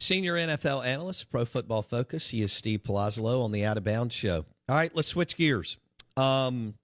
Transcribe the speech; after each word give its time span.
Senior 0.00 0.34
NFL 0.34 0.86
analyst, 0.86 1.30
Pro 1.30 1.44
Football 1.44 1.82
Focus. 1.82 2.30
He 2.30 2.42
is 2.42 2.52
Steve 2.52 2.82
Palazzolo 2.84 3.44
on 3.44 3.50
the 3.50 3.64
Out 3.64 3.76
of 3.76 3.84
Bounds 3.84 4.14
Show. 4.14 4.44
All 4.68 4.76
right, 4.76 4.94
let's 4.94 5.08
switch 5.08 5.36
gears. 5.36 5.78
Um, 6.16 6.74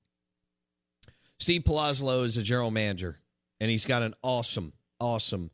Steve 1.39 1.63
Palazzolo 1.63 2.25
is 2.25 2.37
a 2.37 2.43
general 2.43 2.71
manager, 2.71 3.21
and 3.61 3.71
he's 3.71 3.85
got 3.85 4.03
an 4.03 4.15
awesome, 4.23 4.73
awesome 4.99 5.51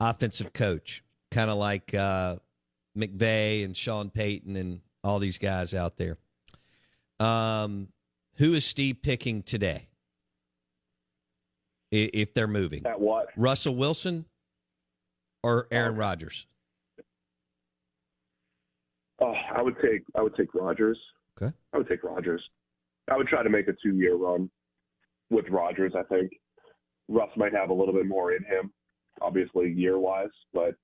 offensive 0.00 0.52
coach, 0.52 1.04
kind 1.30 1.48
of 1.48 1.58
like 1.58 1.94
uh, 1.94 2.36
McVay 2.98 3.64
and 3.64 3.76
Sean 3.76 4.10
Payton 4.10 4.56
and 4.56 4.80
all 5.04 5.18
these 5.20 5.38
guys 5.38 5.74
out 5.74 5.96
there. 5.96 6.18
Um, 7.20 7.88
who 8.36 8.54
is 8.54 8.64
Steve 8.64 9.00
picking 9.02 9.42
today? 9.42 9.88
If 11.92 12.34
they're 12.34 12.48
moving, 12.48 12.84
at 12.84 13.00
what? 13.00 13.28
Russell 13.36 13.76
Wilson 13.76 14.24
or 15.44 15.68
Aaron 15.70 15.94
Rodgers? 15.94 16.46
Oh, 19.26 19.34
I 19.56 19.62
would 19.62 19.76
take 19.82 20.02
I 20.14 20.22
would 20.22 20.36
take 20.36 20.54
Rodgers. 20.54 20.98
Okay. 21.40 21.52
I 21.72 21.78
would 21.78 21.88
take 21.88 22.04
Rodgers. 22.04 22.42
I 23.10 23.16
would 23.16 23.26
try 23.26 23.42
to 23.42 23.50
make 23.50 23.66
a 23.68 23.74
two 23.82 23.96
year 23.96 24.14
run 24.16 24.50
with 25.30 25.46
Rodgers. 25.50 25.92
I 25.98 26.02
think 26.04 26.30
Russ 27.08 27.30
might 27.36 27.52
have 27.52 27.70
a 27.70 27.74
little 27.74 27.94
bit 27.94 28.06
more 28.06 28.32
in 28.32 28.44
him, 28.44 28.72
obviously 29.20 29.72
year 29.72 29.98
wise, 29.98 30.28
but 30.52 30.74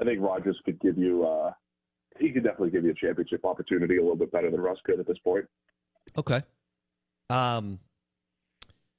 I 0.00 0.04
think 0.04 0.20
Rodgers 0.20 0.58
could 0.64 0.80
give 0.80 0.96
you. 0.96 1.26
Uh, 1.26 1.52
he 2.18 2.30
could 2.32 2.44
definitely 2.44 2.70
give 2.70 2.84
you 2.84 2.92
a 2.92 2.94
championship 2.94 3.44
opportunity 3.44 3.98
a 3.98 4.00
little 4.00 4.16
bit 4.16 4.32
better 4.32 4.50
than 4.50 4.60
Russ 4.60 4.78
could 4.84 5.00
at 5.00 5.06
this 5.06 5.18
point. 5.18 5.44
Okay. 6.16 6.42
Um. 7.28 7.78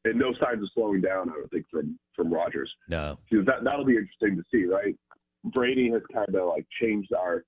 And 0.06 0.20
no 0.20 0.34
signs 0.40 0.62
of 0.62 0.70
slowing 0.74 1.02
down. 1.02 1.30
I 1.30 1.34
don't 1.34 1.52
think 1.52 1.66
from 1.72 1.98
from 2.16 2.32
Rodgers. 2.32 2.72
No. 2.88 3.18
Because 3.30 3.46
that 3.48 3.64
that'll 3.64 3.86
be 3.86 3.98
interesting 3.98 4.38
to 4.38 4.44
see, 4.52 4.66
right? 4.66 4.96
Brady 5.46 5.90
has 5.92 6.02
kind 6.14 6.36
of 6.36 6.48
like 6.50 6.66
changed 6.80 7.12
our 7.14 7.44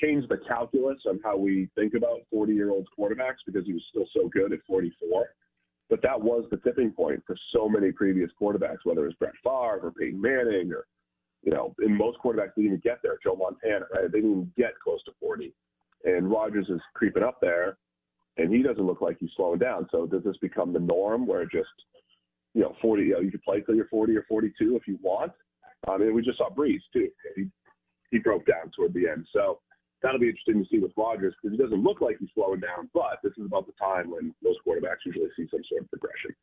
changed 0.00 0.28
the 0.28 0.38
calculus 0.48 0.98
on 1.06 1.20
how 1.24 1.36
we 1.36 1.68
think 1.74 1.94
about 1.94 2.20
40 2.30 2.52
year 2.52 2.70
old 2.70 2.88
quarterbacks 2.98 3.44
because 3.46 3.66
he 3.66 3.72
was 3.72 3.82
still 3.90 4.06
so 4.14 4.28
good 4.28 4.52
at 4.52 4.60
44. 4.66 5.26
But 5.90 6.02
that 6.02 6.20
was 6.20 6.44
the 6.50 6.58
tipping 6.58 6.90
point 6.90 7.22
for 7.26 7.36
so 7.52 7.68
many 7.68 7.92
previous 7.92 8.30
quarterbacks, 8.40 8.84
whether 8.84 9.04
it 9.04 9.08
was 9.08 9.14
Brett 9.14 9.32
Favre 9.42 9.80
or 9.82 9.92
Peyton 9.98 10.20
Manning 10.20 10.70
or, 10.72 10.86
you 11.42 11.52
know, 11.52 11.74
in 11.82 11.96
most 11.96 12.18
quarterbacks 12.18 12.54
didn't 12.54 12.66
even 12.66 12.80
get 12.84 12.98
there. 13.02 13.18
Joe 13.22 13.36
Montana, 13.36 13.86
right? 13.94 14.10
They 14.12 14.18
didn't 14.18 14.30
even 14.30 14.52
get 14.56 14.78
close 14.82 15.02
to 15.04 15.12
40. 15.20 15.52
And 16.04 16.30
Rodgers 16.30 16.68
is 16.68 16.80
creeping 16.94 17.22
up 17.22 17.40
there, 17.40 17.78
and 18.36 18.52
he 18.52 18.62
doesn't 18.62 18.84
look 18.84 19.00
like 19.00 19.16
he's 19.18 19.30
slowing 19.34 19.58
down. 19.58 19.88
So 19.90 20.06
does 20.06 20.22
this 20.24 20.36
become 20.38 20.72
the 20.72 20.78
norm 20.78 21.26
where 21.26 21.44
just, 21.44 21.68
you 22.54 22.62
know, 22.62 22.76
40, 22.82 23.02
you 23.02 23.12
know, 23.14 23.20
you 23.20 23.30
can 23.30 23.40
play 23.40 23.62
till 23.62 23.74
you're 23.74 23.88
40 23.88 24.16
or 24.16 24.24
42 24.28 24.76
if 24.76 24.86
you 24.86 24.98
want? 25.02 25.32
I 25.88 25.96
mean, 25.96 26.14
we 26.14 26.22
just 26.22 26.38
saw 26.38 26.50
Brees, 26.50 26.80
too. 26.92 27.08
He, 27.34 27.46
he 28.10 28.18
broke 28.18 28.46
down 28.46 28.70
toward 28.76 28.92
the 28.92 29.08
end. 29.08 29.26
So 29.32 29.60
that'll 30.02 30.20
be 30.20 30.28
interesting 30.28 30.62
to 30.62 30.68
see 30.70 30.78
with 30.78 30.92
Rodgers 30.96 31.34
because 31.42 31.56
he 31.56 31.62
doesn't 31.62 31.82
look 31.82 32.00
like 32.00 32.16
he's 32.18 32.28
slowing 32.34 32.60
down, 32.60 32.88
but 32.94 33.18
this 33.22 33.32
is 33.38 33.46
about 33.46 33.66
the 33.66 33.72
time 33.80 34.10
when 34.10 34.34
most 34.42 34.58
quarterbacks 34.66 35.04
usually 35.04 35.28
see 35.36 35.46
some 35.50 35.60
sort 35.68 35.82
of 35.82 35.90
progression. 35.90 36.34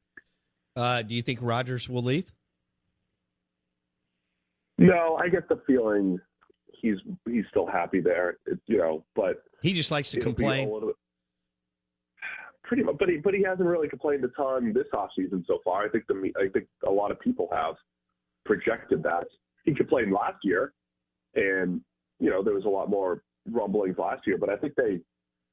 Uh, 0.76 1.02
do 1.02 1.16
you 1.16 1.22
think 1.22 1.40
Rodgers 1.42 1.88
will 1.90 2.04
leave? 2.04 2.32
No, 4.78 5.18
I 5.22 5.30
get 5.30 5.48
the 5.48 5.62
feeling 5.66 6.20
he's 6.82 6.98
he's 7.26 7.46
still 7.50 7.66
happy 7.66 8.02
there, 8.02 8.38
you 8.68 8.78
know, 8.78 9.06
but 9.16 9.44
he 9.62 9.74
just 9.74 9.90
likes 9.90 10.12
to 10.12 10.20
complain. 10.20 10.70
Bit, 10.70 10.96
pretty 12.66 12.84
much, 12.84 12.98
but 13.00 13.08
he 13.08 13.18
but 13.18 13.34
he 13.34 13.42
hasn't 13.44 13.68
really 13.68 13.88
complained 13.88 14.26
a 14.26 14.30
ton 14.30 14.74
this 14.74 14.88
offseason 14.94 15.46
so 15.48 15.60
far. 15.64 15.86
I 15.86 15.90
think 15.90 16.06
the 16.08 16.32
I 16.38 16.50
think 16.50 16.68
a 16.86 16.92
lot 16.92 17.12
of 17.12 17.20
people 17.22 17.48
have 17.54 17.76
projected 18.46 19.02
that 19.04 19.26
he 19.64 19.74
complained 19.74 20.12
last 20.12 20.38
year, 20.44 20.74
and 21.36 21.80
you 22.20 22.30
know 22.30 22.44
there 22.44 22.54
was 22.54 22.66
a 22.66 22.70
lot 22.70 22.90
more 22.90 23.24
rumblings 23.50 23.98
last 23.98 24.26
year, 24.26 24.38
but 24.38 24.50
I 24.50 24.58
think 24.58 24.76
they 24.76 25.00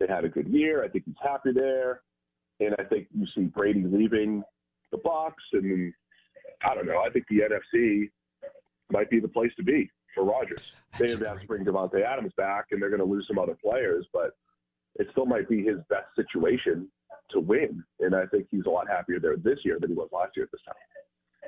they 0.01 0.07
had 0.13 0.25
a 0.25 0.29
good 0.29 0.49
year. 0.49 0.85
I 0.85 0.89
think 0.89 1.05
he's 1.05 1.15
happy 1.23 1.53
there, 1.53 2.03
and 2.61 2.75
I 2.79 2.85
think 2.85 3.09
you 3.15 3.27
see 3.35 3.43
Brady 3.43 3.85
leaving 3.85 4.43
the 4.91 4.99
Bucs, 4.99 5.33
and 5.53 5.93
I 6.65 6.75
don't 6.75 6.87
know. 6.87 7.03
I 7.07 7.11
think 7.11 7.27
the 7.29 7.41
NFC 7.41 8.11
might 8.91 9.11
be 9.11 9.21
the 9.21 9.29
place 9.29 9.53
to 9.57 9.63
be 9.63 9.91
for 10.15 10.25
Rodgers. 10.25 10.73
They 10.99 11.11
have 11.11 11.41
to 11.41 11.47
bring 11.47 11.65
Davante 11.65 12.05
Adams 12.05 12.33
back, 12.37 12.67
and 12.71 12.81
they're 12.81 12.91
going 12.91 13.01
to 13.01 13.07
lose 13.07 13.27
some 13.29 13.39
other 13.39 13.57
players, 13.63 14.07
but 14.13 14.33
it 14.97 15.09
still 15.13 15.27
might 15.27 15.49
be 15.49 15.65
his 15.65 15.79
best 15.89 16.07
situation 16.17 16.89
to 17.31 17.41
win. 17.41 17.83
And 18.01 18.15
I 18.15 18.27
think 18.27 18.47
he's 18.51 18.67
a 18.67 18.71
lot 18.71 18.89
happier 18.89 19.19
there 19.19 19.37
this 19.37 19.61
year 19.65 19.79
than 19.81 19.91
he 19.91 19.97
was 19.97 20.09
last 20.13 20.33
year 20.37 20.45
at 20.45 20.53
this 20.53 20.61
time. 20.67 20.75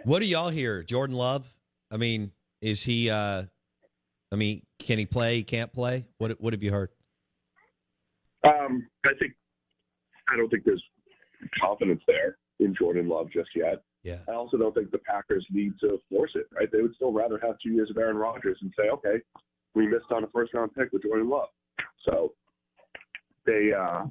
What 0.05 0.21
do 0.21 0.27
y'all 0.27 0.49
hear, 0.49 0.83
Jordan 0.83 1.17
Love? 1.17 1.47
I 1.91 1.97
mean, 1.97 2.33
is 2.61 2.83
he? 2.83 3.11
uh 3.11 3.45
I 4.33 4.37
mean, 4.37 4.64
can 4.85 4.99
he 4.99 5.07
play? 5.07 5.37
He 5.37 5.43
can't 5.43 5.73
play. 5.73 6.07
What 6.19 6.33
What 6.41 6.53
have 6.53 6.63
you 6.63 6.71
heard? 6.71 6.91
Um, 8.45 8.87
I 9.07 9.11
think 9.19 9.33
I 10.29 10.37
don't 10.37 10.49
think 10.49 10.65
there's 10.65 10.83
confidence 11.61 12.03
there 12.07 12.37
in 12.61 12.75
Jordan 12.79 13.09
Love 13.09 13.29
just 13.33 13.51
yet. 13.57 13.83
Yeah. 14.03 14.19
I 14.29 14.33
also 14.33 14.59
don't 14.59 14.75
think 14.75 14.91
the 14.91 14.99
Packers 14.99 15.47
need 15.51 15.73
to 15.81 15.99
force 16.11 16.33
it. 16.35 16.47
Right? 16.55 16.71
They 16.71 16.83
would 16.83 16.95
still 16.95 17.13
rather 17.13 17.39
have 17.43 17.57
two 17.63 17.71
years 17.71 17.91
of 17.91 17.97
Aaron 17.97 18.17
Rodgers 18.17 18.59
and 18.61 18.73
say, 18.79 18.91
okay, 18.91 19.23
we 19.75 19.87
missed 19.87 20.11
on 20.11 20.25
a 20.25 20.29
first 20.29 20.53
round 20.53 20.75
pick 20.75 20.93
with 20.93 21.03
Jordan 21.03 21.29
Love. 21.29 21.49
So 22.05 22.35
they, 23.47 23.73
uh, 23.73 24.05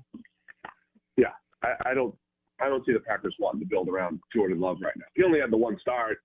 yeah, 1.18 1.34
I, 1.64 1.92
I 1.92 1.94
don't. 1.94 2.16
I 2.62 2.70
don't 2.70 2.86
see 2.86 2.94
the 2.94 3.00
Packers 3.00 3.36
wanting 3.40 3.60
to 3.62 3.66
build 3.66 3.90
around 3.90 4.20
Jordan 4.34 4.60
Love 4.60 4.78
right 4.82 4.94
now. 4.96 5.06
He 5.16 5.24
only 5.24 5.40
had 5.40 5.52
the 5.52 5.58
one 5.58 5.78
start. 5.82 6.20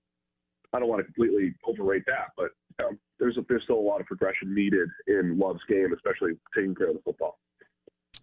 I 0.71 0.79
don't 0.79 0.87
want 0.87 0.99
to 0.99 1.03
completely 1.03 1.55
overrate 1.67 2.03
that, 2.05 2.29
but 2.37 2.51
know, 2.79 2.91
there's 3.19 3.37
a, 3.37 3.45
there's 3.47 3.63
still 3.63 3.77
a 3.77 3.79
lot 3.79 4.01
of 4.01 4.07
progression 4.07 4.53
needed 4.53 4.89
in 5.07 5.37
Love's 5.37 5.61
game, 5.67 5.93
especially 5.93 6.33
taking 6.55 6.75
care 6.75 6.89
of 6.89 6.95
the 6.95 7.01
football. 7.01 7.39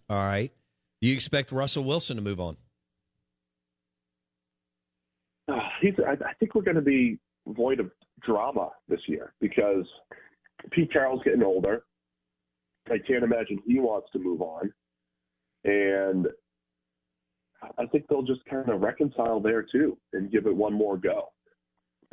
All 0.08 0.16
right. 0.16 0.50
Do 1.00 1.08
you 1.08 1.14
expect 1.14 1.52
Russell 1.52 1.84
Wilson 1.84 2.16
to 2.16 2.22
move 2.22 2.40
on? 2.40 2.56
Uh, 5.48 5.58
he's, 5.80 5.94
I, 6.06 6.12
I 6.12 6.32
think 6.40 6.54
we're 6.54 6.62
going 6.62 6.76
to 6.76 6.82
be 6.82 7.18
void 7.48 7.80
of 7.80 7.90
drama 8.24 8.70
this 8.88 9.00
year 9.06 9.34
because 9.40 9.84
Pete 10.72 10.92
Carroll's 10.92 11.22
getting 11.24 11.42
older. 11.42 11.84
I 12.88 12.98
can't 13.06 13.24
imagine 13.24 13.60
he 13.66 13.78
wants 13.78 14.08
to 14.12 14.18
move 14.18 14.40
on. 14.40 14.72
And 15.64 16.28
I 17.78 17.86
think 17.86 18.06
they'll 18.08 18.22
just 18.22 18.44
kind 18.46 18.68
of 18.68 18.80
reconcile 18.80 19.40
there 19.40 19.62
too 19.62 19.98
and 20.12 20.30
give 20.30 20.46
it 20.46 20.54
one 20.54 20.72
more 20.72 20.96
go. 20.96 21.32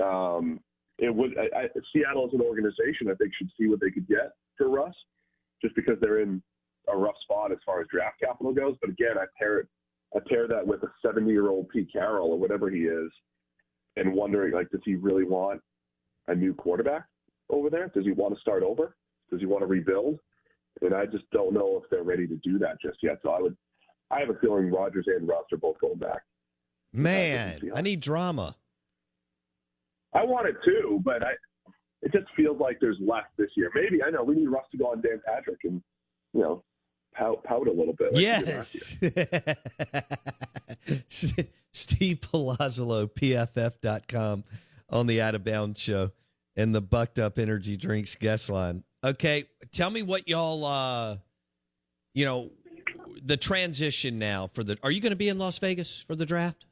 Um, 0.04 0.60
it 1.00 1.14
would 1.14 1.38
I, 1.38 1.64
I, 1.64 1.68
Seattle 1.92 2.28
as 2.28 2.34
an 2.34 2.42
organization, 2.42 3.10
I 3.10 3.16
think, 3.16 3.34
should 3.36 3.50
see 3.60 3.68
what 3.68 3.80
they 3.80 3.92
could 3.92 4.08
get 4.08 4.32
for 4.58 4.70
Russ, 4.70 4.96
just 5.62 5.76
because 5.76 5.96
they're 6.00 6.22
in 6.22 6.42
a 6.92 6.98
rough 6.98 7.16
spot 7.24 7.52
as 7.52 7.58
far 7.66 7.82
as 7.82 7.88
draft 7.92 8.20
capital 8.20 8.54
goes. 8.54 8.76
But 8.82 8.92
again, 8.92 9.18
I 9.18 9.26
pair 9.38 9.60
it, 9.60 9.68
I 10.16 10.20
pair 10.28 10.48
that 10.48 10.66
with 10.66 10.84
a 10.84 10.92
70 11.06 11.30
year 11.30 11.50
old 11.50 11.70
Pete 11.70 11.90
Carroll 11.92 12.32
or 12.32 12.40
whatever 12.40 12.70
he 12.70 12.82
is, 12.82 13.12
and 13.96 14.14
wondering 14.14 14.54
like, 14.54 14.70
does 14.70 14.82
he 14.86 14.96
really 14.96 15.24
want 15.24 15.62
a 16.28 16.36
new 16.36 16.54
quarterback 16.54 17.06
over 17.50 17.70
there? 17.70 17.92
Does 17.94 18.06
he 18.06 18.12
want 18.12 18.34
to 18.36 18.42
start 18.42 18.64
over? 18.64 18.96
Does 19.30 19.40
he 19.40 19.46
want 19.46 19.62
to 19.62 19.68
rebuild? 19.68 20.20
And 20.82 20.94
I 20.94 21.06
just 21.06 21.30
don't 21.32 21.54
know 21.54 21.80
if 21.84 21.90
they're 21.90 22.04
ready 22.04 22.28
to 22.28 22.36
do 22.44 22.58
that 22.60 22.82
just 22.82 22.98
yet. 23.04 23.20
So 23.24 23.30
I 23.30 23.40
would, 23.40 23.56
I 24.12 24.20
have 24.20 24.30
a 24.30 24.40
feeling 24.40 24.72
Rodgers 24.72 25.06
and 25.08 25.28
Russ 25.28 25.46
are 25.52 25.58
both 25.58 25.80
going 25.80 26.00
back. 26.00 26.22
Man, 26.92 27.60
I 27.76 27.82
need 27.82 28.00
drama. 28.00 28.56
I 30.14 30.24
want 30.24 30.48
it 30.48 30.56
too, 30.64 31.02
but 31.04 31.24
I 31.24 31.32
it 32.02 32.12
just 32.12 32.26
feels 32.36 32.60
like 32.60 32.80
there's 32.82 32.98
less 33.00 33.24
this 33.38 33.50
year. 33.56 33.72
Maybe 33.74 34.04
I 34.04 34.10
know 34.10 34.24
we 34.24 34.36
need 34.36 34.48
Russ 34.48 34.66
to 34.72 34.78
go 34.78 34.88
on 34.88 35.02
Dan 35.02 35.22
Patrick 35.26 35.60
and 35.64 35.82
you 36.34 36.42
know 36.42 36.64
pout, 37.16 37.44
pout 37.44 37.68
a 37.68 37.72
little 37.72 37.94
bit. 37.94 38.14
Like 38.14 38.22
yes. 38.22 38.98
Steve 41.72 42.20
Palazzolo, 42.22 43.10
PFF.com 43.10 44.44
on 44.90 45.08
the 45.08 45.22
Out 45.22 45.36
of 45.36 45.44
Bounds 45.44 45.80
show 45.80 46.12
and 46.56 46.76
the 46.76 46.82
Bucked 46.82 47.20
Up 47.20 47.40
Energy 47.40 47.78
Drinks 47.78 48.16
guest 48.16 48.50
line. 48.50 48.84
Okay, 49.04 49.46
tell 49.72 49.90
me 49.90 50.04
what 50.04 50.28
y'all, 50.28 50.66
uh, 50.66 51.18
you 52.14 52.26
know, 52.26 52.52
the 53.26 53.38
transition 53.38 54.20
now 54.20 54.48
for 54.48 54.64
the. 54.64 54.78
Are 54.84 54.92
you 54.92 55.02
going 55.02 55.12
to 55.12 55.18
be 55.18 55.30
in 55.30 55.40
Las 55.40 55.58
Vegas 55.60 56.02
for 56.02 56.16
the 56.16 56.26
draft? 56.26 56.66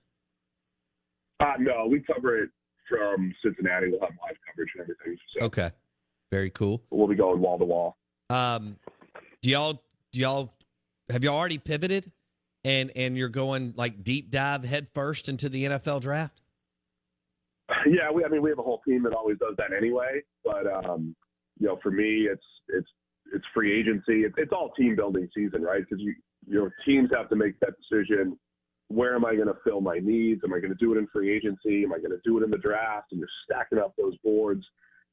Uh, 1.39 1.53
no, 1.57 1.87
we 1.89 2.01
cover 2.01 2.37
it 2.43 2.49
from 2.91 3.33
Cincinnati. 3.43 3.87
We'll 3.89 4.01
have 4.01 4.11
live 4.21 4.37
coverage 4.47 4.69
and 4.75 4.81
everything. 4.81 5.17
So 5.33 5.45
okay, 5.45 5.71
very 6.31 6.49
cool. 6.49 6.83
We'll 6.91 7.07
be 7.07 7.15
going 7.15 7.41
wall 7.41 7.57
to 7.57 7.65
wall. 7.65 7.97
Um, 8.29 8.77
do 9.41 9.49
y'all 9.49 9.81
do 10.11 10.19
y'all 10.19 10.53
have 11.09 11.23
y'all 11.23 11.37
already 11.37 11.57
pivoted 11.57 12.11
and 12.63 12.91
and 12.95 13.17
you're 13.17 13.29
going 13.29 13.73
like 13.77 14.03
deep 14.03 14.29
dive 14.29 14.63
head 14.63 14.87
first 14.93 15.29
into 15.29 15.49
the 15.49 15.65
NFL 15.65 16.01
draft? 16.01 16.41
Yeah, 17.87 18.11
we 18.13 18.25
I 18.25 18.27
mean 18.27 18.41
we 18.41 18.49
have 18.49 18.59
a 18.59 18.63
whole 18.63 18.81
team 18.87 19.03
that 19.03 19.13
always 19.13 19.37
does 19.37 19.55
that 19.57 19.75
anyway. 19.75 20.21
But 20.43 20.67
um, 20.67 21.15
you 21.59 21.67
know, 21.67 21.79
for 21.81 21.91
me, 21.91 22.27
it's 22.31 22.43
it's 22.67 22.89
it's 23.33 23.45
free 23.53 23.79
agency. 23.79 24.23
It's, 24.23 24.35
it's 24.37 24.51
all 24.51 24.71
team 24.77 24.95
building 24.95 25.29
season, 25.35 25.61
right? 25.61 25.81
Because 25.87 26.03
you 26.03 26.13
your 26.47 26.73
teams 26.85 27.09
have 27.15 27.29
to 27.29 27.35
make 27.35 27.59
that 27.59 27.73
decision 27.77 28.37
where 28.91 29.15
am 29.15 29.25
I 29.25 29.35
going 29.35 29.47
to 29.47 29.57
fill 29.63 29.81
my 29.81 29.99
needs? 29.99 30.41
Am 30.43 30.53
I 30.53 30.59
going 30.59 30.71
to 30.71 30.77
do 30.77 30.93
it 30.93 30.97
in 30.97 31.07
free 31.07 31.35
agency? 31.35 31.83
Am 31.83 31.93
I 31.93 31.97
going 31.97 32.11
to 32.11 32.21
do 32.23 32.37
it 32.37 32.43
in 32.43 32.51
the 32.51 32.57
draft? 32.57 33.07
And 33.11 33.19
you're 33.19 33.29
stacking 33.45 33.79
up 33.79 33.93
those 33.97 34.17
boards 34.23 34.65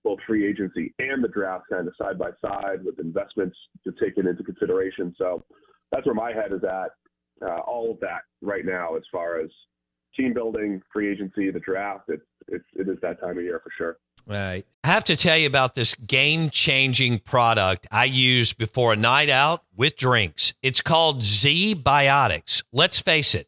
both 0.05 0.19
free 0.27 0.49
agency 0.49 0.95
and 0.99 1.23
the 1.23 1.29
draft 1.29 1.65
kind 1.71 1.87
of 1.87 1.95
side 2.01 2.19
by 2.19 2.31
side 2.41 2.85
with 2.85 2.99
investments 2.99 3.57
to 3.85 3.93
take 4.01 4.17
it 4.17 4.27
into 4.27 4.43
consideration. 4.43 5.15
So 5.19 5.45
that's 5.93 6.07
where 6.07 6.15
my 6.15 6.33
head 6.33 6.53
is 6.53 6.63
at. 6.65 6.91
Uh, 7.47 7.61
all 7.61 7.91
of 7.91 8.01
that 8.01 8.23
right 8.43 8.65
now, 8.65 8.97
as 8.97 9.03
far 9.13 9.41
as 9.41 9.49
team 10.17 10.35
building, 10.35 10.81
free 10.93 11.11
agency, 11.11 11.51
the 11.51 11.61
draft, 11.61 12.09
it, 12.09 12.21
it, 12.49 12.63
it 12.75 12.89
is 12.89 12.97
that 13.03 13.21
time 13.21 13.39
of 13.39 13.45
year 13.45 13.61
for 13.63 13.71
sure. 13.77 13.99
Right. 14.27 14.65
I 14.85 14.89
have 14.89 15.05
to 15.05 15.17
tell 15.17 15.37
you 15.39 15.47
about 15.47 15.75
this 15.75 15.95
game 15.95 16.51
changing 16.51 17.21
product 17.21 17.87
I 17.91 18.05
use 18.05 18.53
before 18.53 18.93
a 18.93 18.97
night 18.97 19.31
out 19.31 19.65
with 19.77 19.97
drinks. 19.97 20.55
It's 20.63 20.81
called 20.81 21.21
ZBiotics. 21.21 22.65
Let's 22.73 23.01
face 23.01 23.35
it, 23.35 23.48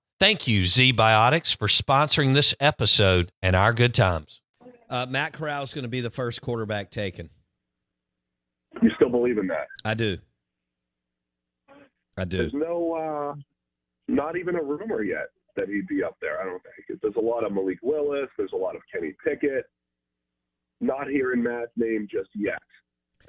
Thank 0.21 0.47
you, 0.47 0.61
ZBiotics, 0.61 1.57
for 1.57 1.67
sponsoring 1.67 2.35
this 2.35 2.53
episode 2.59 3.31
and 3.41 3.55
our 3.55 3.73
good 3.73 3.95
times. 3.95 4.43
Uh, 4.87 5.07
Matt 5.09 5.33
Corral 5.33 5.63
is 5.63 5.73
going 5.73 5.81
to 5.81 5.89
be 5.89 5.99
the 5.99 6.11
first 6.11 6.43
quarterback 6.43 6.91
taken. 6.91 7.31
You 8.83 8.91
still 8.97 9.09
believe 9.09 9.39
in 9.39 9.47
that? 9.47 9.65
I 9.83 9.95
do. 9.95 10.19
I 12.19 12.25
do. 12.25 12.37
There's 12.37 12.53
no, 12.53 13.33
uh, 13.33 13.35
not 14.07 14.37
even 14.37 14.57
a 14.57 14.61
rumor 14.61 15.01
yet 15.01 15.29
that 15.55 15.67
he'd 15.67 15.87
be 15.87 16.03
up 16.03 16.17
there. 16.21 16.39
I 16.39 16.43
don't 16.43 16.61
think. 16.61 17.01
There's 17.01 17.15
a 17.17 17.19
lot 17.19 17.43
of 17.43 17.51
Malik 17.51 17.79
Willis. 17.81 18.29
There's 18.37 18.53
a 18.53 18.57
lot 18.57 18.75
of 18.75 18.83
Kenny 18.93 19.15
Pickett. 19.25 19.65
Not 20.81 21.07
hearing 21.07 21.41
Matt's 21.41 21.71
name 21.75 22.07
just 22.11 22.29
yet 22.35 22.61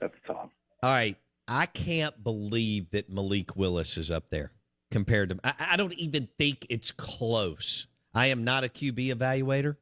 at 0.03 0.13
the 0.13 0.35
top. 0.35 0.51
All 0.83 0.91
right. 0.91 1.17
I 1.49 1.65
can't 1.65 2.23
believe 2.23 2.91
that 2.91 3.09
Malik 3.09 3.57
Willis 3.57 3.97
is 3.97 4.11
up 4.11 4.29
there 4.29 4.53
compared 4.93 5.31
to. 5.31 5.39
I, 5.43 5.73
I 5.73 5.77
don't 5.77 5.95
even 5.95 6.29
think 6.39 6.67
it's 6.71 6.93
close. 6.93 7.89
I 8.15 8.27
am 8.27 8.45
not 8.45 8.63
a 8.63 8.69
QB 8.69 9.13
evaluator. 9.13 9.77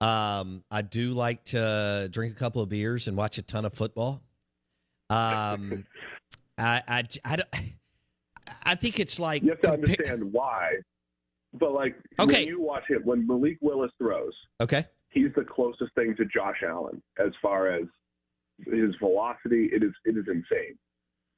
Um, 0.00 0.64
I 0.70 0.80
do 0.80 1.12
like 1.12 1.44
to 1.46 2.08
drink 2.10 2.34
a 2.34 2.38
couple 2.38 2.62
of 2.62 2.70
beers 2.70 3.06
and 3.06 3.16
watch 3.16 3.36
a 3.36 3.42
ton 3.42 3.66
of 3.66 3.74
football. 3.74 4.22
Um, 5.10 5.84
I, 6.58 6.82
I, 6.88 7.02
I, 7.24 7.36
don't, 7.36 7.48
I 8.62 8.74
think 8.76 8.98
it's 8.98 9.18
like 9.18 9.42
you 9.42 9.50
have 9.50 9.60
to 9.60 9.72
understand 9.72 10.32
why. 10.32 10.76
But 11.52 11.72
like, 11.72 11.96
okay, 12.18 12.44
when 12.44 12.46
you 12.46 12.62
watch 12.62 12.84
it 12.90 13.04
when 13.04 13.26
Malik 13.26 13.58
Willis 13.60 13.90
throws, 13.98 14.32
okay, 14.60 14.84
he's 15.08 15.32
the 15.34 15.42
closest 15.42 15.92
thing 15.96 16.14
to 16.16 16.24
Josh 16.24 16.62
Allen 16.64 17.02
as 17.18 17.32
far 17.42 17.68
as 17.68 17.82
his 18.66 18.94
velocity. 19.00 19.68
It 19.72 19.82
is 19.82 19.90
it 20.04 20.16
is 20.16 20.26
insane. 20.28 20.78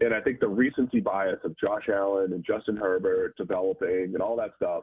And 0.03 0.13
I 0.13 0.21
think 0.21 0.41
the 0.41 0.49
recency 0.49 0.99
bias 0.99 1.39
of 1.45 1.57
Josh 1.57 1.89
Allen 1.89 2.33
and 2.33 2.45
Justin 2.45 2.77
Herbert 2.77 3.37
developing 3.37 4.11
and 4.15 4.21
all 4.21 4.35
that 4.37 4.51
stuff 4.57 4.83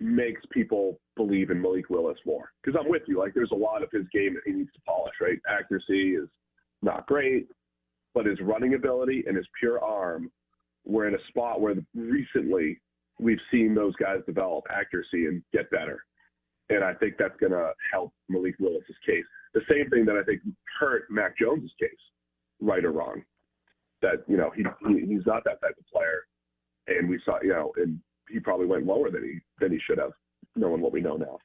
makes 0.00 0.42
people 0.52 1.00
believe 1.16 1.50
in 1.50 1.62
Malik 1.62 1.88
Willis 1.88 2.18
more. 2.26 2.52
Because 2.62 2.78
I'm 2.78 2.90
with 2.90 3.02
you. 3.06 3.18
Like, 3.18 3.32
there's 3.32 3.52
a 3.52 3.56
lot 3.56 3.82
of 3.82 3.88
his 3.90 4.04
game 4.12 4.34
that 4.34 4.42
he 4.44 4.52
needs 4.52 4.72
to 4.74 4.80
polish, 4.86 5.14
right? 5.22 5.38
Accuracy 5.48 6.10
is 6.10 6.28
not 6.82 7.06
great, 7.06 7.48
but 8.12 8.26
his 8.26 8.38
running 8.42 8.74
ability 8.74 9.24
and 9.26 9.34
his 9.34 9.46
pure 9.58 9.82
arm, 9.82 10.30
we're 10.84 11.08
in 11.08 11.14
a 11.14 11.28
spot 11.28 11.62
where 11.62 11.74
recently 11.94 12.78
we've 13.18 13.40
seen 13.50 13.74
those 13.74 13.96
guys 13.96 14.18
develop 14.26 14.64
accuracy 14.70 15.24
and 15.24 15.42
get 15.54 15.70
better. 15.70 16.04
And 16.68 16.84
I 16.84 16.92
think 16.92 17.14
that's 17.18 17.36
going 17.40 17.52
to 17.52 17.72
help 17.90 18.12
Malik 18.28 18.56
Willis's 18.60 18.96
case. 19.06 19.24
The 19.54 19.62
same 19.70 19.88
thing 19.88 20.04
that 20.04 20.16
I 20.16 20.22
think 20.22 20.42
hurt 20.78 21.04
Mac 21.10 21.38
Jones's 21.38 21.72
case, 21.80 21.88
right 22.60 22.84
or 22.84 22.92
wrong 22.92 23.22
that 24.02 24.24
you 24.26 24.36
know 24.36 24.50
he, 24.54 24.64
he 24.86 25.06
he's 25.06 25.26
not 25.26 25.44
that 25.44 25.60
type 25.60 25.76
of 25.78 25.86
player, 25.92 26.26
and 26.86 27.08
we 27.08 27.20
saw 27.24 27.38
you 27.42 27.50
know, 27.50 27.72
and 27.76 27.98
he 28.28 28.40
probably 28.40 28.66
went 28.66 28.86
lower 28.86 29.10
than 29.10 29.24
he 29.24 29.40
than 29.60 29.72
he 29.72 29.78
should 29.86 29.98
have, 29.98 30.12
knowing 30.56 30.80
what 30.80 30.92
we 30.92 31.00
know 31.00 31.16
now. 31.16 31.38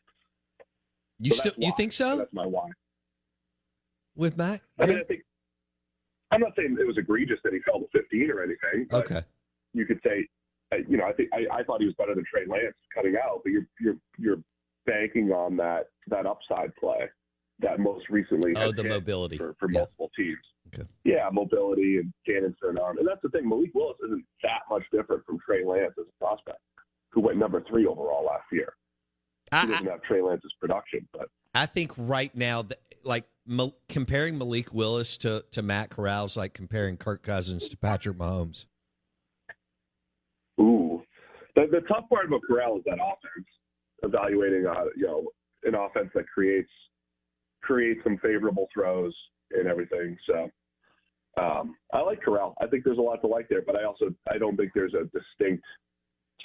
You 1.20 1.32
so 1.32 1.38
still 1.38 1.54
you 1.58 1.72
think 1.78 1.94
so? 1.94 2.18
That's 2.18 2.34
my 2.34 2.46
why. 2.46 2.70
With 4.16 4.38
Mac, 4.38 4.62
I 4.80 4.86
mean, 4.86 5.00
I 5.00 5.04
think 5.04 5.22
I'm 6.32 6.42
not 6.42 6.54
saying 6.56 6.78
it 6.80 6.88
was 6.88 6.98
egregious 6.98 7.40
that 7.44 7.54
he 7.54 7.60
fell 7.62 7.80
to 7.80 7.88
15 7.94 8.32
or 8.32 8.44
anything. 8.44 8.88
okay. 8.92 9.22
You 9.74 9.86
could 9.86 10.00
say, 10.06 10.28
you 10.88 10.98
know, 10.98 11.06
I 11.06 11.14
think 11.14 11.30
I, 11.34 11.60
I 11.60 11.64
thought 11.64 11.80
he 11.80 11.88
was 11.88 11.96
better 11.96 12.14
than 12.14 12.24
Trey 12.32 12.46
Lance 12.48 12.76
cutting 12.94 13.16
out, 13.16 13.42
but 13.44 13.52
you're 13.52 13.68
you're 13.80 13.98
you're 14.18 14.44
banking 14.86 15.32
on 15.32 15.56
that 15.58 15.88
that 16.08 16.26
upside 16.26 16.76
play 16.76 17.10
that 17.60 17.80
most 17.80 18.10
recently 18.10 18.54
oh 18.58 18.72
the 18.72 18.84
mobility 18.84 19.38
for, 19.38 19.56
for 19.60 19.70
yeah. 19.72 19.80
multiple 19.80 20.12
teams. 20.18 20.38
Okay. 20.74 20.88
Yeah, 21.04 21.30
mobility 21.32 21.98
and 21.98 22.14
an 22.64 22.78
arm. 22.80 22.98
And 22.98 23.08
that's 23.08 23.22
the 23.22 23.30
thing. 23.30 23.48
Malik 23.48 23.72
Willis 23.74 23.98
isn't 24.06 24.26
that 24.42 24.62
much 24.70 24.84
different 24.92 25.26
from 25.26 25.38
Trey 25.46 25.64
Lance 25.64 25.94
as 26.00 26.06
a 26.08 26.24
prospect, 26.24 26.60
who 27.12 27.22
went 27.22 27.38
number 27.38 27.64
three 27.70 27.86
overall 27.86 28.26
last 28.26 28.46
year. 28.52 28.74
He 29.52 29.68
doesn't 29.68 29.88
have 29.88 30.02
Trey 30.02 30.22
Lance's 30.22 30.54
production, 30.60 31.08
but 31.14 31.30
I 31.54 31.68
think 31.68 31.92
right 31.96 32.34
now, 32.36 32.66
like 33.04 33.26
comparing 33.88 34.38
Malik 34.38 34.74
Willis 34.74 35.18
to 35.18 35.46
to 35.52 35.62
Matt 35.62 35.92
Corral 35.92 36.26
is 36.26 36.36
like 36.36 36.54
comparing 36.54 36.98
Kirk 36.98 37.22
Cousins 37.22 37.70
to 37.70 37.78
Patrick 37.78 38.18
Mahomes. 38.18 38.66
Ooh, 40.60 41.04
the, 41.56 41.68
the 41.72 41.82
tough 41.88 42.10
part 42.10 42.26
about 42.26 42.42
Corral 42.48 42.78
is 42.78 42.84
that 42.86 42.94
offense. 42.94 43.48
Evaluating, 44.02 44.66
uh, 44.66 44.86
you 44.98 45.06
know, 45.06 45.24
an 45.64 45.76
offense 45.76 46.10
that 46.14 46.26
creates 46.28 46.70
creates 47.64 48.02
some 48.04 48.18
favorable 48.18 48.68
throws 48.74 49.14
and 49.52 49.68
everything. 49.68 50.18
So 50.28 50.50
um, 51.42 51.76
I 51.92 52.02
like 52.02 52.22
Corral. 52.22 52.56
I 52.62 52.68
think 52.68 52.84
there's 52.84 52.98
a 52.98 53.02
lot 53.02 53.22
to 53.22 53.28
like 53.28 53.50
there, 53.50 53.64
but 53.66 53.76
I 53.76 53.86
also 53.86 54.14
I 54.30 54.38
don't 54.38 54.56
think 54.56 54.72
there's 54.76 54.94
a 54.94 55.06
distinct 55.06 55.64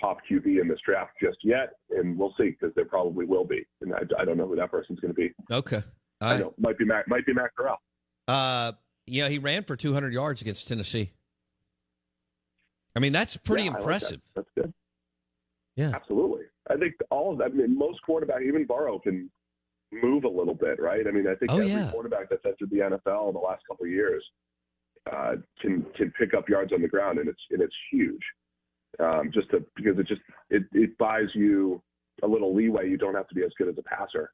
top 0.01 0.19
QB 0.31 0.61
in 0.61 0.69
this 0.69 0.79
draft 0.85 1.13
just 1.23 1.39
yet, 1.43 1.75
and 1.91 2.19
we'll 2.19 2.35
see 2.39 2.51
because 2.51 2.75
there 2.75 2.85
probably 2.85 3.27
will 3.27 3.45
be, 3.45 3.67
and 3.83 3.93
I, 3.95 4.01
I 4.19 4.25
don't 4.25 4.37
know 4.37 4.47
who 4.47 4.57
that 4.57 4.71
person's 4.71 5.01
going 5.01 5.13
to 5.13 5.15
be. 5.15 5.33
Okay, 5.51 5.83
I, 6.21 6.35
I 6.35 6.39
know 6.39 6.55
might 6.59 6.79
be 6.79 6.85
Matt 6.85 7.09
might 7.09 7.27
be 7.27 7.35
Matt 7.35 7.51
Corral. 7.57 7.79
Uh, 8.27 8.73
yeah, 9.07 9.29
he 9.29 9.39
ran 9.39 9.65
for 9.65 9.77
200 9.77 10.13
yards 10.13 10.41
against 10.43 10.69
Tennessee. 10.69 11.11
I 12.95 13.01
mean, 13.01 13.13
that's 13.13 13.37
pretty 13.37 13.65
yeah, 13.65 13.77
impressive. 13.77 14.21
Like 14.37 14.47
that. 14.47 14.55
That's 14.57 14.67
good. 14.67 14.75
Yeah, 15.77 15.91
absolutely. 15.95 16.45
I 16.71 16.77
think 16.77 16.95
all 17.11 17.33
of 17.33 17.39
that. 17.39 17.47
I 17.47 17.55
mean, 17.55 17.77
most 17.77 18.03
quarterback, 18.03 18.43
even 18.43 18.65
Burrow, 18.65 18.99
can 18.99 19.31
move 19.93 20.25
a 20.25 20.29
little 20.29 20.55
bit, 20.55 20.81
right? 20.81 21.07
I 21.07 21.11
mean, 21.11 21.27
I 21.27 21.35
think 21.35 21.53
oh, 21.53 21.59
every 21.59 21.71
yeah. 21.71 21.91
quarterback 21.91 22.31
that's 22.31 22.45
entered 22.45 22.71
the 22.71 22.79
NFL 22.79 23.29
in 23.29 23.35
the 23.35 23.41
last 23.41 23.63
couple 23.69 23.87
of 23.87 23.91
years 23.91 24.25
uh, 25.11 25.37
can 25.61 25.85
can 25.97 26.13
pick 26.19 26.35
up 26.35 26.49
yards 26.49 26.73
on 26.73 26.83
the 26.83 26.89
ground, 26.89 27.19
and 27.19 27.29
it's 27.29 27.41
and 27.51 27.63
it's 27.63 27.75
huge. 27.91 28.23
Um, 29.01 29.31
just 29.33 29.51
to, 29.51 29.65
because 29.77 29.99
it 29.99 30.07
just 30.07 30.21
it, 30.51 30.65
it 30.73 30.97
buys 30.99 31.29
you 31.35 31.83
a 32.23 32.27
little 32.27 32.55
leeway. 32.55 32.89
You 32.89 32.97
don't 32.97 33.15
have 33.15 33.29
to 33.29 33.35
be 33.35 33.45
as 33.45 33.53
good 33.59 33.69
as 33.69 33.77
a 33.79 33.83
passer 33.83 34.33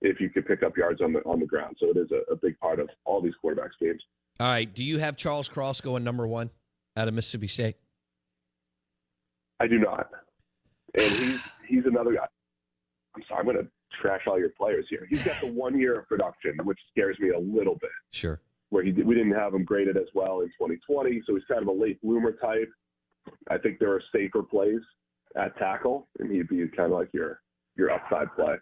if 0.00 0.20
you 0.20 0.30
can 0.30 0.44
pick 0.44 0.62
up 0.62 0.76
yards 0.76 1.00
on 1.00 1.12
the 1.12 1.20
on 1.20 1.40
the 1.40 1.46
ground. 1.46 1.76
So 1.80 1.88
it 1.90 1.96
is 1.96 2.10
a, 2.10 2.32
a 2.32 2.36
big 2.36 2.58
part 2.58 2.80
of 2.80 2.88
all 3.04 3.20
these 3.20 3.34
quarterbacks 3.44 3.78
games. 3.80 4.02
All 4.40 4.46
right. 4.46 4.72
Do 4.72 4.84
you 4.84 4.98
have 4.98 5.16
Charles 5.16 5.48
Cross 5.48 5.80
going 5.80 6.04
number 6.04 6.26
one 6.26 6.50
out 6.96 7.08
of 7.08 7.14
Mississippi 7.14 7.48
State? 7.48 7.76
I 9.60 9.66
do 9.66 9.78
not, 9.78 10.08
and 10.94 11.12
he's 11.12 11.40
he's 11.68 11.86
another 11.86 12.12
guy. 12.12 12.26
I'm 13.16 13.22
sorry, 13.28 13.40
I'm 13.40 13.44
going 13.46 13.56
to 13.56 13.70
trash 14.00 14.22
all 14.26 14.38
your 14.38 14.50
players 14.50 14.86
here. 14.88 15.06
He's 15.08 15.24
got 15.24 15.36
the 15.40 15.52
one 15.52 15.78
year 15.78 15.98
of 15.98 16.08
production, 16.08 16.56
which 16.64 16.78
scares 16.90 17.18
me 17.20 17.30
a 17.30 17.38
little 17.38 17.74
bit. 17.74 17.90
Sure. 18.12 18.40
Where 18.70 18.82
he 18.82 18.92
we 18.92 19.14
didn't 19.14 19.34
have 19.34 19.54
him 19.54 19.64
graded 19.64 19.96
as 19.96 20.08
well 20.14 20.40
in 20.40 20.48
2020, 20.48 21.22
so 21.26 21.34
he's 21.34 21.44
kind 21.48 21.62
of 21.62 21.68
a 21.68 21.72
late 21.72 22.00
bloomer 22.02 22.32
type. 22.32 22.68
I 23.50 23.58
think 23.58 23.78
there 23.78 23.92
are 23.92 24.02
safer 24.12 24.42
plays 24.42 24.80
at 25.36 25.56
tackle, 25.58 26.08
and 26.18 26.30
he'd 26.30 26.48
be 26.48 26.66
kind 26.76 26.92
of 26.92 26.98
like 26.98 27.08
your 27.12 27.40
your 27.76 27.90
upside 27.90 28.34
play 28.34 28.56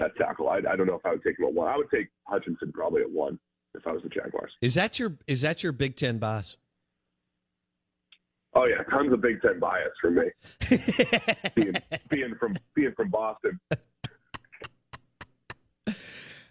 at 0.00 0.14
tackle. 0.16 0.48
I, 0.48 0.58
I 0.58 0.76
don't 0.76 0.86
know 0.86 0.96
if 0.96 1.06
I 1.06 1.12
would 1.12 1.22
take 1.22 1.38
him 1.38 1.46
at 1.46 1.54
one. 1.54 1.68
I 1.68 1.76
would 1.76 1.90
take 1.90 2.08
Hutchinson 2.24 2.72
probably 2.72 3.02
at 3.02 3.10
one 3.10 3.38
if 3.74 3.86
I 3.86 3.92
was 3.92 4.02
the 4.02 4.08
Jaguars. 4.08 4.52
Is 4.60 4.74
that 4.74 4.98
your 4.98 5.14
is 5.26 5.40
that 5.42 5.62
your 5.62 5.72
Big 5.72 5.96
Ten 5.96 6.18
bias? 6.18 6.56
Oh 8.54 8.64
yeah, 8.64 8.82
tons 8.90 9.12
of 9.12 9.20
Big 9.20 9.40
Ten 9.40 9.58
bias 9.58 9.92
for 10.00 10.10
me. 10.10 10.24
being, 11.54 11.74
being 12.08 12.34
from 12.38 12.56
being 12.74 12.92
from 12.96 13.08
Boston. 13.08 13.58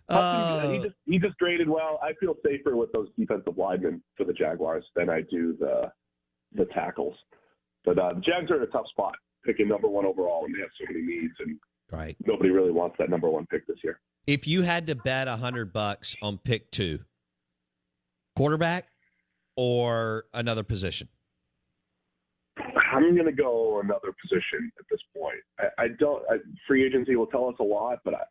Uh, 0.10 0.70
he 0.72 0.80
just 0.80 0.96
he 1.06 1.20
just 1.20 1.38
graded 1.38 1.68
well. 1.68 2.00
I 2.02 2.14
feel 2.20 2.36
safer 2.46 2.76
with 2.76 2.92
those 2.94 3.10
defensive 3.18 3.58
linemen 3.58 4.02
for 4.16 4.24
the 4.24 4.34
Jaguars 4.34 4.86
than 4.96 5.10
I 5.10 5.22
do 5.22 5.56
the 5.60 5.92
the 6.54 6.66
tackles. 6.74 7.16
But 7.84 8.00
uh, 8.00 8.14
the 8.14 8.22
Jags 8.22 8.50
are 8.52 8.58
in 8.58 8.64
a 8.64 8.68
tough 8.68 8.88
spot, 8.90 9.16
picking 9.46 9.68
number 9.68 9.88
one 9.88 10.06
overall, 10.06 10.46
and 10.46 10.56
they 10.56 10.60
have 10.60 10.70
so 10.80 10.92
many 10.92 11.06
needs, 11.06 11.34
and 11.40 11.58
right. 11.92 12.16
nobody 12.26 12.50
really 12.50 12.72
wants 12.72 12.96
that 13.00 13.10
number 13.10 13.30
one 13.30 13.46
pick 13.48 13.68
this 13.68 13.78
year. 13.84 14.00
If 14.26 14.48
you 14.48 14.62
had 14.62 14.88
to 14.88 14.96
bet 14.96 15.28
a 15.28 15.36
hundred 15.36 15.74
bucks 15.74 16.16
on 16.22 16.38
pick 16.38 16.72
two, 16.72 17.00
quarterback 18.36 18.88
or 19.58 20.26
another 20.34 20.64
position? 20.64 21.10
I'm 22.94 23.14
going 23.14 23.26
to 23.26 23.32
go 23.32 23.82
another 23.84 24.14
position 24.22 24.72
at 24.80 24.86
this 24.90 25.00
point. 25.16 25.40
I, 25.60 25.84
I 25.84 25.88
don't. 26.00 26.24
I, 26.30 26.38
free 26.68 26.86
agency 26.86 27.16
will 27.16 27.28
tell 27.28 27.48
us 27.48 27.56
a 27.60 27.64
lot, 27.64 28.00
but 28.06 28.14
I, 28.14 28.22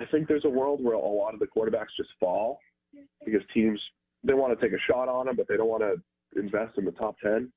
I 0.00 0.06
think 0.06 0.28
there's 0.28 0.46
a 0.46 0.50
world 0.50 0.82
where 0.82 0.94
a 0.94 0.98
lot 0.98 1.34
of 1.34 1.40
the 1.40 1.46
quarterbacks 1.46 1.92
just 1.96 2.08
fall 2.18 2.58
because 3.24 3.42
teams 3.52 3.78
they 4.24 4.34
want 4.34 4.58
to 4.58 4.66
take 4.66 4.76
a 4.76 4.80
shot 4.90 5.08
on 5.08 5.26
them, 5.26 5.36
but 5.36 5.46
they 5.48 5.56
don't 5.56 5.68
want 5.68 5.82
to 5.82 6.40
invest 6.40 6.78
in 6.78 6.84
the 6.84 6.92
top 6.92 7.16
ten. 7.22 7.52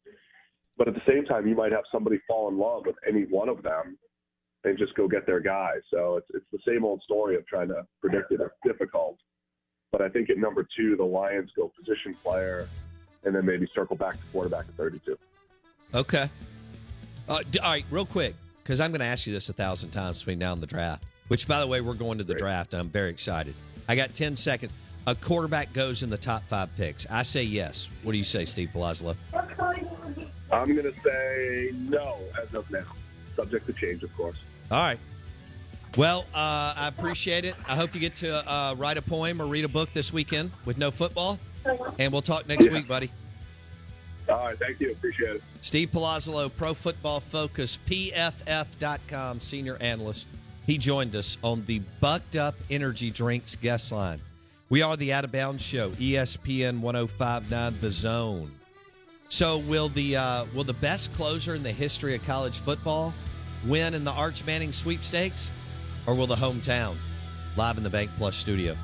But 0.78 0.88
at 0.88 0.94
the 0.94 1.02
same 1.08 1.26
time, 1.26 1.48
you 1.48 1.56
might 1.56 1.72
have 1.72 1.84
somebody 1.92 2.20
fall 2.28 2.50
in 2.50 2.58
love 2.58 2.84
with 2.86 2.96
any 3.08 3.24
one 3.24 3.48
of 3.48 3.64
them 3.64 3.98
and 4.64 4.78
just 4.78 4.96
go 4.96 5.08
get 5.08 5.26
their 5.26 5.40
guy. 5.40 5.76
So 5.92 6.18
it's 6.18 6.28
it's 6.34 6.46
the 6.52 6.60
same 6.72 6.84
old 6.84 7.02
story 7.04 7.36
of 7.38 7.48
trying 7.48 7.70
to 7.70 7.86
predict 8.02 8.32
it. 8.32 8.42
It's 8.42 8.54
difficult. 8.66 9.18
But 9.92 10.02
I 10.02 10.10
think 10.10 10.30
at 10.30 10.38
number 10.38 10.68
two, 10.76 10.98
the 10.98 11.04
Lions 11.04 11.52
go 11.56 11.72
position 11.80 12.16
player, 12.24 12.68
and 13.24 13.34
then 13.34 13.46
maybe 13.46 13.68
circle 13.74 13.96
back 13.96 14.16
to 14.16 14.26
quarterback 14.32 14.66
at 14.68 14.74
32. 14.74 15.18
Okay. 15.94 16.28
Uh, 17.30 17.32
all 17.32 17.42
right, 17.64 17.86
real 17.92 18.06
quick, 18.06 18.34
because 18.64 18.82
I'm 18.82 18.92
going 18.92 19.00
to 19.00 19.06
ask 19.06 19.28
you 19.28 19.32
this 19.32 19.48
a 19.48 19.54
thousand 19.54 19.92
times 19.92 20.20
between 20.20 20.40
now 20.40 20.52
and 20.52 20.62
the 20.62 20.68
draft. 20.68 21.04
Which, 21.34 21.48
by 21.48 21.60
the 21.62 21.66
way, 21.66 21.82
we're 21.82 21.96
going 21.96 22.20
to 22.20 22.24
the 22.24 22.36
Great. 22.36 22.42
draft. 22.42 22.74
I'm 22.76 22.90
very 22.90 23.10
excited. 23.10 23.56
I 23.90 23.96
got 23.96 24.14
10 24.14 24.36
seconds. 24.36 24.72
A 25.08 25.16
quarterback 25.16 25.74
goes 25.74 26.04
in 26.04 26.12
the 26.12 26.18
top 26.18 26.44
five 26.48 26.70
picks. 26.78 27.08
I 27.10 27.24
say 27.24 27.42
yes. 27.42 27.90
What 28.04 28.12
do 28.12 28.20
you 28.20 28.24
say, 28.24 28.46
Steve 28.46 28.70
Palazzolo? 28.72 29.16
I'm 30.52 30.76
going 30.76 30.84
to 30.84 30.94
say 31.04 31.72
no 31.90 32.20
as 32.40 32.54
of 32.54 32.70
now, 32.70 32.84
subject 33.36 33.66
to 33.66 33.74
change, 33.74 34.04
of 34.04 34.16
course. 34.16 34.38
All 34.70 34.78
right. 34.78 35.00
Well, 35.98 36.28
uh, 36.36 36.76
I 36.78 36.88
appreciate 36.96 37.46
it. 37.46 37.56
I 37.68 37.76
hope 37.76 37.96
you 37.96 38.00
get 38.00 38.14
to 38.18 38.48
uh, 38.48 38.76
write 38.78 38.98
a 38.98 39.02
poem 39.02 39.42
or 39.42 39.48
read 39.48 39.66
a 39.66 39.70
book 39.70 39.92
this 39.92 40.14
weekend 40.14 40.52
with 40.66 40.78
no 40.78 40.92
football. 40.92 41.40
And 41.98 42.14
we'll 42.14 42.22
talk 42.22 42.48
next 42.48 42.68
yeah. 42.68 42.74
week, 42.74 42.88
buddy. 42.88 43.10
All 44.30 44.36
right. 44.36 44.60
Thank 44.60 44.80
you. 44.82 44.92
Appreciate 44.92 45.38
it. 45.38 45.44
Steve 45.62 45.90
Palazzolo, 45.90 46.56
Pro 46.56 46.76
Football 46.76 47.22
Focus, 47.22 47.80
PFF.com 47.88 49.42
senior 49.42 49.78
analyst. 49.78 50.28
He 50.66 50.78
joined 50.78 51.16
us 51.16 51.38
on 51.44 51.66
the 51.66 51.80
Bucked 52.00 52.36
Up 52.38 52.56
Energy 52.70 53.12
Drinks 53.12 53.56
guest 53.58 53.92
line. 53.92 54.22
We 54.70 54.82
are 54.82 54.96
the 54.96 55.12
Out 55.12 55.26
of 55.26 55.32
Bounds 55.32 55.62
Show, 55.62 55.92
ESPN 55.92 56.80
1059 56.80 57.76
The 57.82 57.92
Zone. 57.92 58.52
So 59.28 59.58
will 59.60 59.90
the 59.90 60.16
uh, 60.16 60.46
will 60.54 60.64
the 60.64 60.74
best 60.74 61.12
closer 61.14 61.56
in 61.56 61.64
the 61.64 61.72
history 61.72 62.16
of 62.16 62.24
college 62.24 62.60
football 62.60 63.14
win 63.68 63.94
in 63.94 64.04
the 64.04 64.12
Arch 64.12 64.46
Manning 64.46 64.72
sweepstakes, 64.72 65.52
or 66.08 66.16
will 66.16 66.28
the 66.28 66.36
hometown 66.36 66.96
live 67.58 67.78
in 67.78 67.84
the 67.84 67.90
BankPlus 67.90 68.34
studio? 68.34 68.78